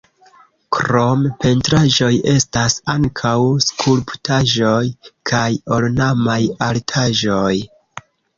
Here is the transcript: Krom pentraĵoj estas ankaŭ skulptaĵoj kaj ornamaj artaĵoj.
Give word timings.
Krom 0.75 1.25
pentraĵoj 1.43 2.09
estas 2.31 2.77
ankaŭ 2.93 3.35
skulptaĵoj 3.67 4.81
kaj 5.33 5.43
ornamaj 5.79 6.41
artaĵoj. 6.71 7.53